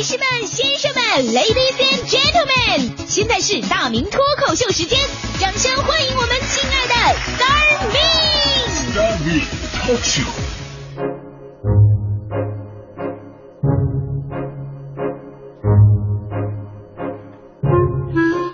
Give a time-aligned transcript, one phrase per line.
[0.00, 4.98] 女士们、先生们，Ladies and Gentlemen，现在是大明脱口秀时间，
[5.38, 6.94] 掌声欢迎我们亲爱的
[7.36, 8.00] Star Me！
[8.96, 9.44] 大明
[9.74, 10.22] 脱口秀。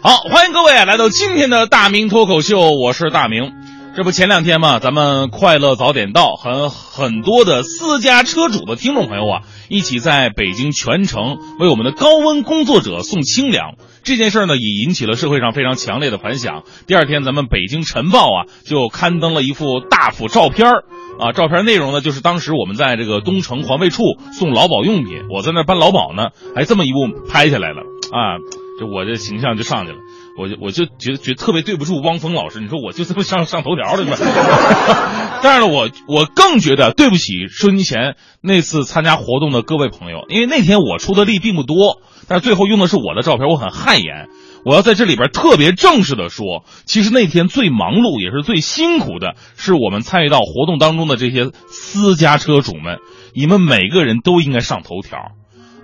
[0.03, 3.53] 好，欢迎各位来到今天的大明脱口秀，我是大明。
[3.97, 9.41] 这不前两天嘛，咱们快乐早点到，和很多的私家车主的听众朋友啊，
[9.71, 13.77] 一起在北京全城为我们的高温工作者送清凉。
[14.05, 16.65] 这件事呢，也引起了社会上非常强烈的反响。
[16.87, 20.85] 第二天，咱们北京晨报啊，就刊登了一幅大幅照片儿
[21.19, 27.81] 啊，照片内容呢，就是当时我们在这个东城环卫处送劳保用品，我在那儿搬劳保呢，还这么一幕拍下来了
[28.13, 28.37] 啊。
[28.79, 29.99] 这我这形象就上去了，
[30.39, 34.17] 我就我就觉得觉得特别对不住汪峰老师，你说我就这么上上头条了是吧？
[35.43, 44.29] 但是呢，我我更觉得对不起收音机前那次参加活动的各位朋友，因为那天我出的力并不多，但是最后用的是我的照片，我很汗颜。
[44.65, 52.99] 我要在这里边特别正式的说，其实那天最忙碌也是最辛苦的，是我们参与到活动当中的这些私家车主们，
[53.33, 55.19] 你们每个人都应该上头条。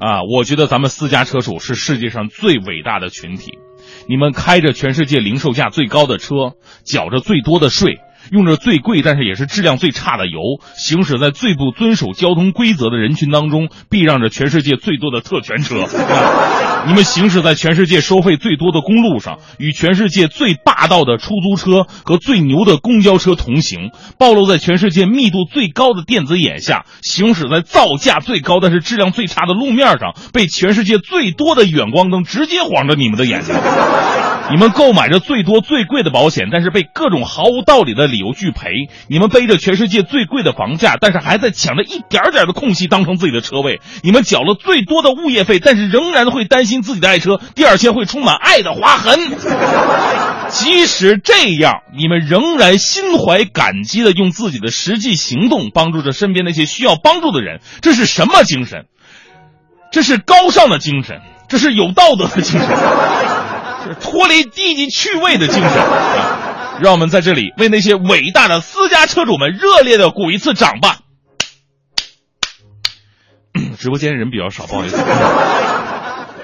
[0.00, 3.52] 啊，我觉得咱们私家车主是世界上最伟大的群体。
[4.08, 6.54] 你们开着全世界零售价最高的车，
[6.84, 7.98] 缴着最多的税，
[8.30, 10.40] 用着最贵但是也是质量最差的油，
[10.76, 15.86] 行驶在最不遵守交通规则的人群当中，避让着全世界最多的特权车。
[16.86, 33.54] 你们行驶在全世界收费最多的公路上，与全世界最霸道的出租车和最牛的公交车同行，暴露在全世界密度最高的电子眼下，行驶在造价最高但是质量最差的路面上，被全世界最多的远光灯直接晃着你们的眼睛。
[34.50, 49.18] 你们购买着最多最贵的保险，但是被各种毫无道理的理由拒赔；你们背着全世界最贵的房价，但是还在抢着一点点的空隙当成自己的车位；你们缴了最多的物业费，但是仍然会担心自己的爱车第二天会充满爱的划痕。
[50.48, 58.84] 即使这样，你们仍然心怀感激的用自己的实际行动帮助着身边那些需要帮助的人，这是什么精神？
[59.90, 62.68] 这是高尚的精神，这是有道德的精神。
[64.00, 65.72] 脱离低级趣味的精神，
[66.80, 70.98] 让我们在这里为那些伟大的私家车主们热烈的鼓一次掌吧。
[73.78, 74.96] 直播间人比较少，不好意思，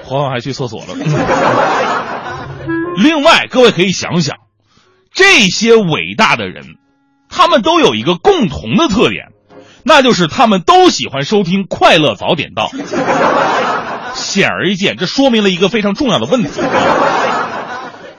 [0.03, 0.95] 黄黄还去厕所了。
[2.97, 4.37] 另外，各位可以想想，
[5.13, 6.75] 这些伟大的人，
[7.29, 9.27] 他们都有一个共同的特点，
[9.83, 12.67] 那就是他们都喜欢收听《快乐早点到》。
[14.13, 16.49] 显而易见，这说明了一个非常重要的问题。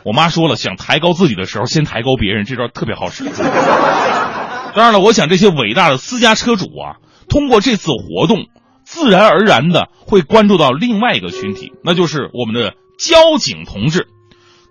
[0.03, 3.25] 我妈说了，想抬高自己的时候，先抬高别人，这招特别好使。
[3.25, 6.97] 当然了，我想这些伟大的私家车主啊，
[7.29, 8.47] 通过这次活动，
[8.85, 14.09] 自然而然的会关注到另外一个群体，那就是我们的交警同志。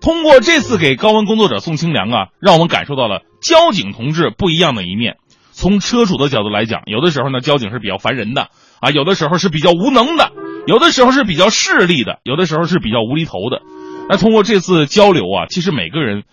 [0.02, 5.18] 通过这次给高温工作者送清凉啊，让我们感受到了交警同志不一样的一面。
[5.52, 8.48] 从车主的角度来讲，有的时候呢，交警是比较烦人的
[8.80, 10.32] 啊，有的时候是比较无能的，
[10.70, 13.64] 有的时候是比较势利的，有的时候是比较无厘头的。
[14.08, 16.26] 那通过这次交流啊，其实每个人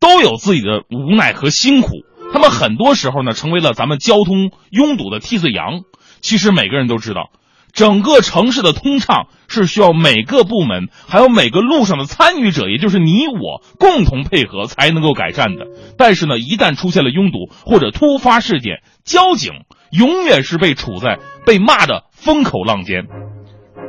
[0.00, 1.90] 都有自己的无奈和辛苦，
[2.32, 5.82] 他们很多时候呢，成为了咱们交通拥堵的替罪羊。
[6.22, 7.28] 其实每个人都知道，
[7.74, 15.66] 整个城市的通畅是需要每个部门还有每个路上的参与者，也就是你我共同配合才能够改善的。
[15.98, 19.52] 但是呢，一旦出现了拥堵或者突发事件，交警
[19.92, 23.04] 永远是被处在被骂的风口浪尖。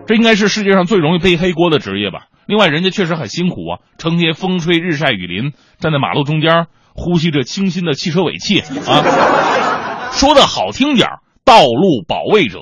[0.07, 2.27] 这应该是世界上最容易背黑锅的职业吧。
[2.47, 10.11] 另外，人家确实很辛苦啊，成天风吹日晒雨淋，站在马路中间，呼吸着清新的汽车尾气啊。
[10.11, 11.09] 说的好听点
[11.43, 12.59] 道路保卫者；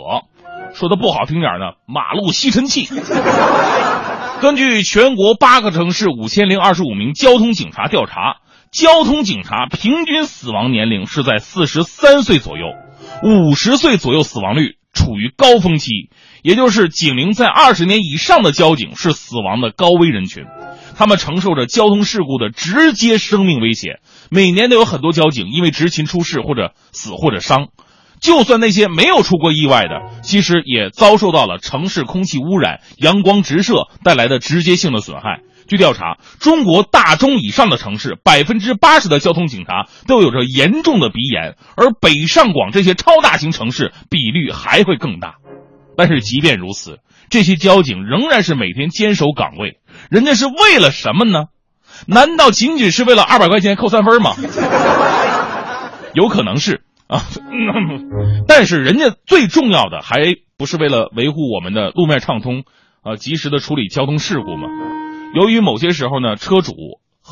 [0.73, 2.87] 说的不好听点呢，马路吸尘器。
[4.39, 8.37] 根据全国八个城市五千零二十五名交通警察调查，
[8.71, 12.67] 交通警察平均死亡年龄是在四十三岁左右，
[13.21, 16.09] 五十岁左右死亡率处于高峰期。
[16.43, 20.43] 也就是警龄在二十年以上的交警是死亡的高危人群，
[20.95, 23.99] 他们承受着交通事故的直接生命危险。
[24.29, 27.69] 每年都有很多交警因为执勤出事或者死或者伤。
[28.19, 35.39] 就算那些没有出过意外的，其实也遭受到了城市空气污染、阳光直射带来的直接性的损害。
[35.67, 45.35] 据调查，中国大中以上的城市，百分之八十的交通警察都有着严重的鼻炎，而北上广这些超大型城市比率还会更大。
[45.97, 46.99] 但是即便如此，
[47.29, 49.79] 这些交警仍然是每天坚守岗位。
[50.09, 51.45] 人家是为了什么呢？
[52.07, 54.35] 难道仅仅是为了二百块钱扣三分吗？
[56.13, 57.21] 有可能是啊，
[58.47, 60.19] 但是人家最重要的还
[60.57, 60.65] 不。
[60.65, 62.63] 是为了维护我们的路面畅通，
[63.03, 64.69] 呃，及时的处理交通事故吗？
[65.35, 66.73] 由于某些时候呢，车主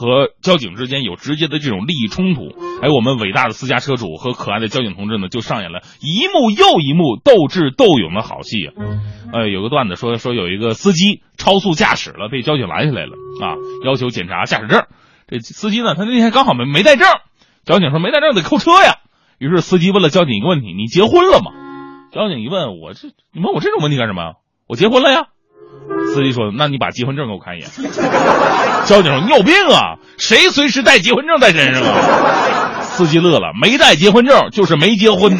[0.01, 2.50] 和交警之间有直接的这种利益冲突，
[2.81, 8.74] 哎，我们伟大的私家车主和可爱的交警同志呢，就上演了一幕又一幕斗智斗勇的好戏啊！
[9.31, 13.12] 呃，有个段子说说有一个司机超速驾驶了，被交警拦下来了
[13.42, 13.53] 啊，
[13.86, 14.86] 要求检查驾驶证。
[15.27, 17.07] 这司机呢，他那天刚好没没带证，
[17.63, 18.95] 交警说没带证得扣车呀。
[19.38, 21.51] 于是司机问了交警一个问题：“你结婚了吗？”
[22.12, 24.33] 交警一问，我这你问我这种问题干什么？
[24.68, 25.27] 我结婚了呀。
[26.13, 27.69] 司机说：“那你把结婚证给我看一眼。
[28.85, 29.95] ”交警说：“你有病啊！
[30.17, 35.38] 谁随时带结婚证在身上啊？”司机乐了：“没带结婚证就是没结婚。”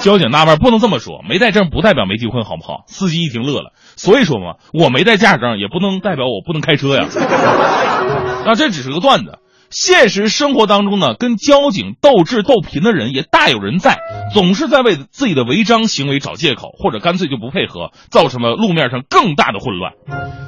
[0.00, 7.06] 交警纳闷：“不能这么说，没带证不代表没结婚，好不好？”司机一听乐了：“所以说嘛，我没带驾驶证也不能代表我不能开车呀。
[8.46, 9.38] ”那这只是个段子。
[9.70, 13.98] 现实生活当中呢，跟交警斗智斗贫的人也大有人在，
[14.34, 19.92] 总是在为自己的违章行为找借口，或者干脆就不配合，造成了路面上更大的混乱。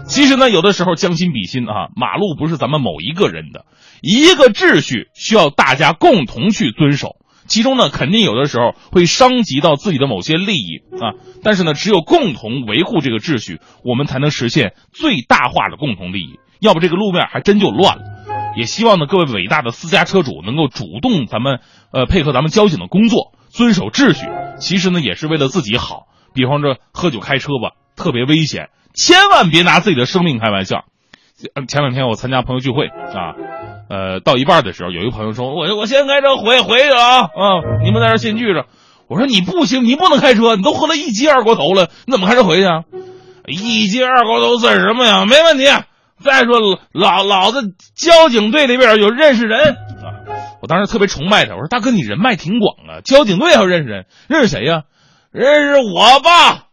[0.06, 3.64] 其实呢，有的时候将心比心啊，马路不是咱们某一个人的，
[4.02, 7.16] 一个秩序需要大家共同去遵守。
[7.46, 11.14] 其中呢，肯定有的时候会伤及到自己的某些利益啊，
[11.44, 16.40] 但是呢，只有共同维护这个秩序，我们才能实现最大化的共同利益。
[16.60, 18.02] 要不这个路面还真就乱了。
[18.56, 21.60] 也希望呢，各位伟大的私家车主能够主动咱们
[21.93, 24.26] 呃配合咱们交警的工作，遵守秩序。
[24.58, 26.06] 其实呢，也是为了自己好。
[26.34, 30.84] 比方说喝酒开车吧，特别危险，千万别拿自己的生命开玩笑。
[31.66, 33.34] 前两天我参加朋友聚会啊，
[33.90, 38.66] 呃，到一半的时候，有一个朋友说：“我我先开车回回去了啊，啊，你们在这先聚着。”
[39.08, 42.84] 我说：“你不行，你不能开车，你都喝了一斤二锅头了，你怎么开车回去啊？
[43.46, 45.25] 一斤二锅头算什么呀？
[45.26, 45.64] 没问题。”
[46.22, 46.58] 再说
[46.92, 50.06] 老老子交警队里边有认识人啊，
[50.62, 51.54] 我当时特别崇拜他。
[51.54, 54.82] 我说大哥你人脉挺广啊，交警队还认识人，认识谁呀？
[55.32, 56.64] 认识我爸。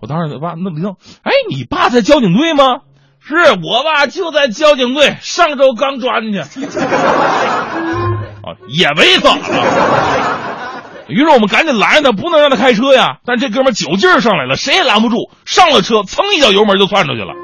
[0.00, 2.80] 我当时爸那不行，哎，你爸在交警队吗？
[3.24, 6.40] 是我爸就在交警队，上周刚抓进去。
[8.42, 10.82] 啊，也没咋了。
[11.08, 13.18] 于是我们赶紧拦着他，不能让他开车呀。
[13.24, 17.34] 但这哥们酒劲上来了，谁也拦不住，上了车，噌一脚油门就窜出去了。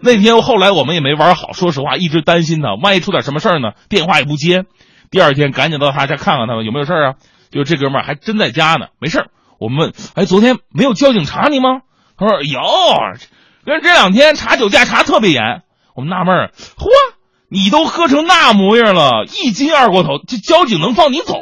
[0.00, 3.72] 那天后来我们也没玩好，说实话一直担心他，万一出点什么事儿呢？
[3.88, 4.64] 电话也不接。
[5.10, 7.14] 第二天赶紧到他家看看他们有没有事儿啊？
[7.50, 9.26] 就这哥们儿还真在家呢，没事儿。
[9.58, 11.80] 我们问，哎，昨天没有交警查你吗？
[12.16, 12.60] 他说有，
[13.64, 15.62] 跟这两天查酒驾查特别严。
[15.94, 16.86] 我们纳闷儿，嚯，
[17.48, 21.34] 你都喝成那模样了，一斤二锅头，这交警能放你走？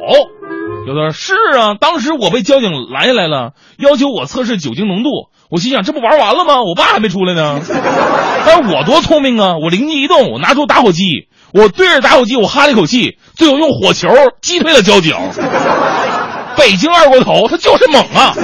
[0.86, 5.10] 有的是啊，当时我被交警拦下来了，要求我测试酒精浓度。
[5.50, 6.62] 我心想，这不玩完了吗？
[6.62, 7.60] 我爸还没出来呢。
[8.46, 9.56] 但是我多聪明啊！
[9.62, 14.08] 我灵机一动，我拿出打火机，我对着打火机，我哈了一口气，最后用火球
[14.40, 15.14] 击退了交警。
[16.56, 18.34] 北京二锅头，他就是猛啊！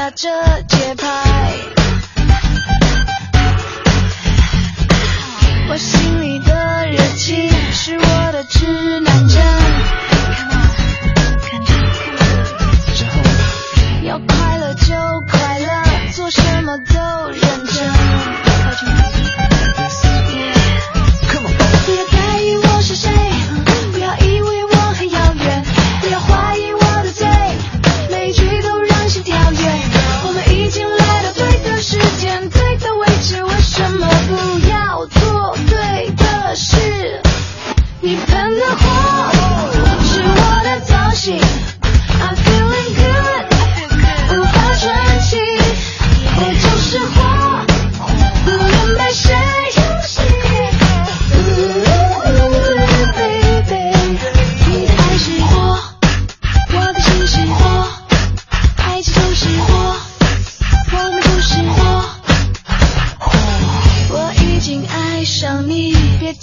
[0.00, 0.30] 打着
[0.66, 1.29] 节拍。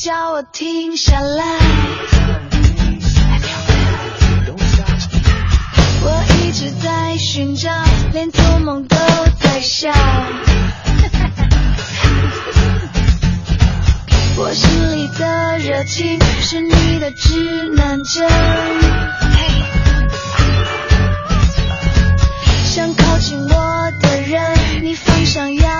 [0.07, 1.43] 叫我停下来。
[6.01, 7.69] 我一直在寻找，
[8.13, 8.95] 连做梦都
[9.37, 9.91] 在笑。
[14.37, 18.25] 我心里的热情是你的指南针。
[22.63, 25.76] 想靠近我的人，你方向要